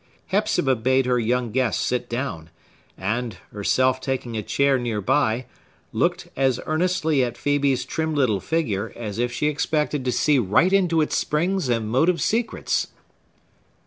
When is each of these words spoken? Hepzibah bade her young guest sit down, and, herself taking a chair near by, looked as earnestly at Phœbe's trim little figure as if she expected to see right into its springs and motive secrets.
Hepzibah 0.31 0.77
bade 0.77 1.05
her 1.05 1.19
young 1.19 1.51
guest 1.51 1.79
sit 1.79 2.09
down, 2.09 2.49
and, 2.97 3.35
herself 3.51 4.01
taking 4.01 4.35
a 4.35 4.41
chair 4.41 4.79
near 4.79 4.99
by, 4.99 5.45
looked 5.93 6.27
as 6.35 6.59
earnestly 6.65 7.23
at 7.23 7.35
Phœbe's 7.35 7.85
trim 7.85 8.15
little 8.15 8.39
figure 8.39 8.91
as 8.95 9.19
if 9.19 9.31
she 9.31 9.45
expected 9.45 10.03
to 10.05 10.11
see 10.11 10.39
right 10.39 10.73
into 10.73 11.01
its 11.01 11.15
springs 11.15 11.69
and 11.69 11.87
motive 11.87 12.19
secrets. 12.19 12.87